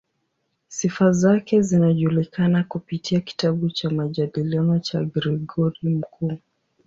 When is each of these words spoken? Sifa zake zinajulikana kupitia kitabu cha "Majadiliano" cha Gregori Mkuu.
Sifa 0.67 1.11
zake 1.11 1.61
zinajulikana 1.61 2.63
kupitia 2.63 3.19
kitabu 3.19 3.69
cha 3.69 3.89
"Majadiliano" 3.89 4.79
cha 4.79 5.03
Gregori 5.03 5.83
Mkuu. 5.89 6.37